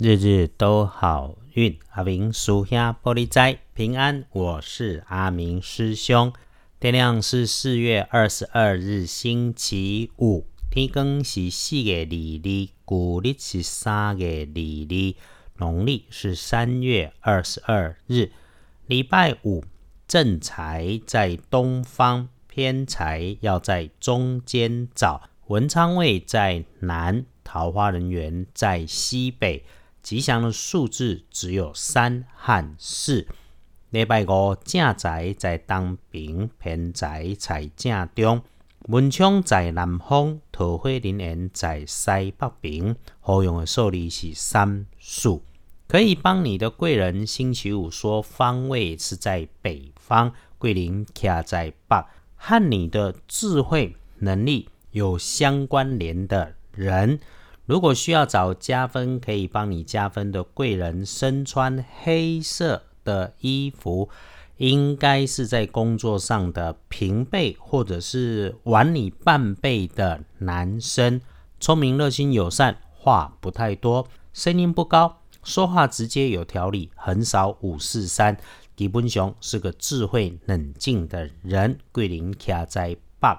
[0.00, 4.24] 日日都好运，阿明属下玻璃斋平安。
[4.30, 6.32] 我是阿明师兄。
[6.78, 10.46] 天亮是四月二十二日，星期五。
[10.70, 14.54] 天更是四月二日，古历是三月二
[14.88, 15.16] 日，
[15.56, 18.30] 农历是三月二十二日，
[18.86, 19.64] 礼拜五。
[20.06, 25.28] 正财在东方，偏财要在中间找。
[25.48, 29.64] 文昌位在南，桃花人员在西北。
[30.02, 33.26] 吉祥的数字只有三和四。
[33.90, 38.42] 礼拜五正财在东边，偏财在正中。
[38.88, 42.96] 文昌在南方，桃花人缘在西北边。
[43.20, 45.42] 好用的数字是三数，
[45.86, 47.26] 可以帮你的贵人。
[47.26, 52.04] 星期五说方位是在北方，桂林卡在北，
[52.36, 57.18] 和你的智慧能力有相关联的人。
[57.68, 64.08] 如果需要找加分，可以帮你加分的贵人，身穿黑色的衣服，
[64.56, 71.20] 应该是在工作上的平辈，或者是晚你半辈的男生。
[71.60, 78.34] 聪明、热心、友善，话不太多，声音不高，说话直接有条理，很少五四三。
[78.76, 81.78] 基本上是个智慧冷静的人。
[81.92, 83.38] 桂林卡在北。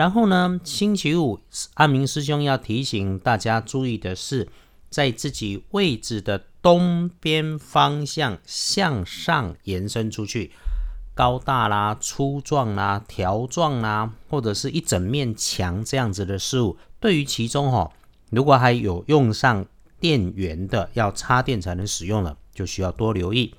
[0.00, 1.38] 然后呢，星期五，
[1.74, 4.48] 阿明师兄要提醒大家注意的是，
[4.88, 10.52] 在自己位置的东边方向向上延伸出去，
[11.14, 17.92] 高大啦、粗壮啦、条状啦，或者是一整面墙这样子的事物，对于其中哈，
[18.30, 19.66] 如果还有用上
[20.00, 23.52] 电源的，要插电才能使用了，就需要多留意。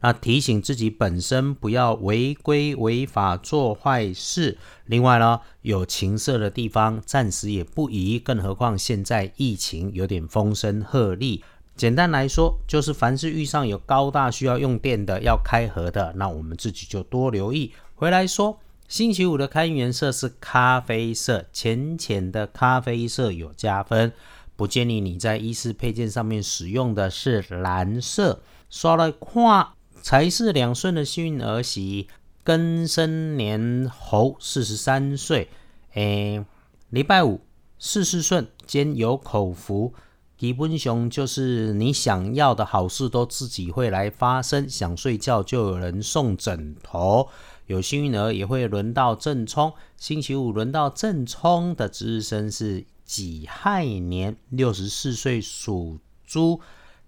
[0.00, 4.56] 那提醒自己本身不要违规违法做坏事。
[4.86, 11.40] 另外呢，有情色的地方暂时也不宜，更何况现在疫情有点风声鹤唳。
[11.76, 17.72] 简单来说，就是凡是遇上有高大需要用电的、要开合的，那我们自己就多留意。
[17.94, 24.12] 回来说，星期五的开运颜色是咖啡色，浅浅的咖啡色有加分。
[24.56, 28.42] 不建议你在衣饰配件上面使用的是蓝色。
[28.68, 29.79] 刷了看。
[30.02, 32.08] 财是两顺的幸运儿媳，
[32.44, 35.48] 庚申年猴，四十三岁。
[35.92, 36.44] 诶，
[36.88, 37.40] 礼拜五
[37.78, 39.92] 事事顺，兼有口福。
[40.38, 44.66] 基本上就是你想要的好事都自己会来发生。
[44.66, 47.28] 想睡觉就有人送枕头。
[47.66, 49.72] 有幸运儿也会轮到正冲。
[49.98, 56.60] 星期五轮到正冲的值日生是己亥年，六十四岁属猪。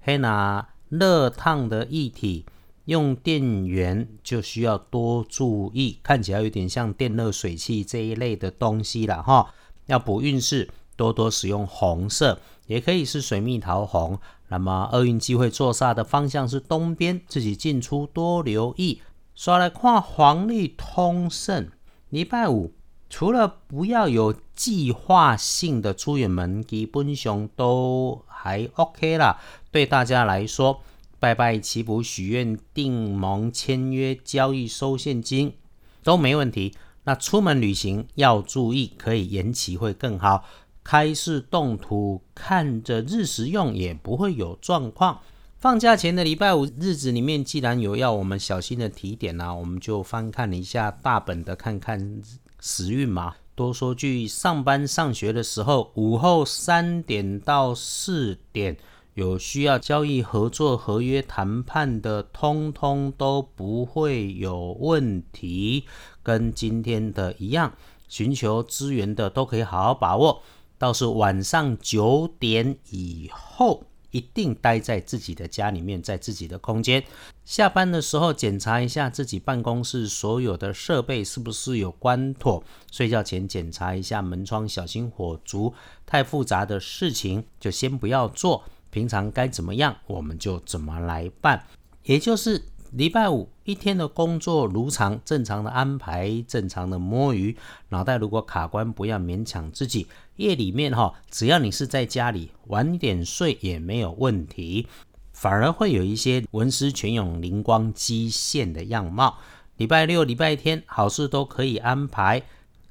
[0.02, 2.44] 黑拿热烫的液体。
[2.86, 9.54] 用电源就需要多注意，看起来有点像电热水器这一类的东西了哈。
[9.86, 14.18] 要补运势，多多使用红色，也可以是水蜜桃红。
[14.48, 19.00] 那么厄运机会坐煞的方向是东边，自己进出多留意。
[19.34, 21.70] 刷来看黄历通胜，
[22.10, 22.72] 礼拜五
[23.08, 29.40] 除了不要有计划性的出远门，基本上都还 OK 啦。
[29.70, 30.82] 对大家来说。
[31.22, 35.54] 拜拜祈福、许愿、订盟、签约、交易、收现金
[36.02, 36.74] 都没问题。
[37.04, 40.44] 那出门旅行要注意，可以延期会更好。
[40.82, 45.20] 开市动土，看着日食用也不会有状况。
[45.60, 52.20] 放假前的礼拜五日子里面，既然有要我们小心的提点呢，我们就翻看一下大本的，看看
[52.58, 53.36] 时运嘛。
[53.54, 58.76] 多说句，上班上学的时候，午后三点到四点。
[59.14, 65.84] 有需要交易、合作、合约谈判的，通通都不会有问题。
[66.22, 67.74] 跟今天的一样，
[68.08, 70.42] 寻求资源的都可以好好把握。
[70.78, 77.04] 倒是晚上九点以后，一定待在自己的家里面，在自己的空间。
[77.44, 82.64] 下班的时候，检查一下自己办公室所有的设备是不是有关妥。
[82.90, 85.74] 睡觉前检查一下门窗，小心火烛。
[86.06, 88.64] 太复杂的事情就先不要做。
[88.92, 91.64] 平常该怎么样，我们就怎么来办。
[92.04, 92.62] 也就是
[92.92, 97.56] 礼拜五一天的工作如常，正常的安排，正常的摸鱼。
[97.88, 100.06] 脑袋如果卡关，不要勉强自己。
[100.36, 104.86] 夜里面哈，只要你是在家里晚点睡也没有问题，
[105.32, 109.38] 反而会有一些文思泉涌、灵光激现的样貌。
[109.78, 112.42] 礼拜六、礼拜天好事都可以安排。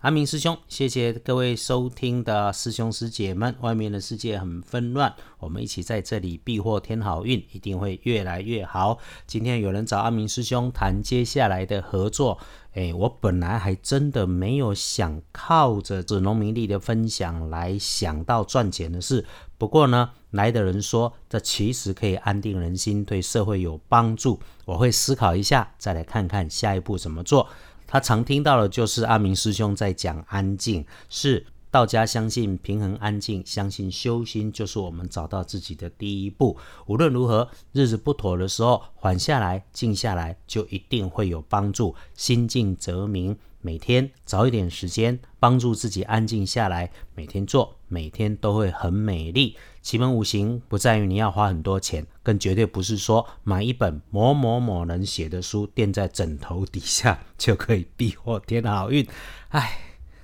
[0.02, 3.56] 阿明师兄，谢谢各位收听的师兄师姐们。
[3.62, 8.98] 外面的世界很纷乱，我们一起在这里避祸添好运，一定会越来越好。
[9.28, 12.40] 今天有人找阿明师兄谈接下来的合作，
[12.74, 19.24] 诶，我本来还真的没有想靠着这农民力的分享来想到赚钱的事。
[19.60, 24.40] 不过呢，来的人说这其实可以安定人心，对社会有帮助。
[24.66, 27.48] 我会思考一下，再来看看下一步怎么做。
[27.92, 36.56] 他常听到的就是阿明师兄在讲安静，是道家相信平衡安静，相信修心就是我们找到自己的第一步。
[36.86, 41.94] 无论如何，日子不妥的时候，缓下来，静下来，就一定会有帮助。
[42.14, 43.38] 心静则明。
[43.60, 49.58] 每天找一点时间帮助自己安静下来，每天做，每天都会很美丽。
[49.82, 59.06] 奇门五行不在于你要花很多钱，更绝对不是说买一本某某某人写的书垫在枕头底下就可以避祸添好运。
[59.50, 59.78] 唉，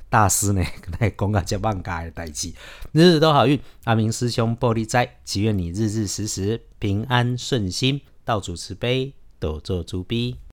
[0.09, 0.63] 大师呢，
[0.99, 2.53] 来讲个这万家的代志，
[2.93, 3.59] 日日都好运。
[3.83, 10.37] 阿明师兄玻璃斋，祈愿你日日时时平安顺心，道主慈悲，多做诸逼。